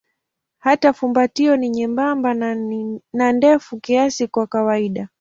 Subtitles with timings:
[0.59, 2.33] Hata fumbatio ni nyembamba
[3.13, 5.09] na ndefu kiasi kwa kawaida.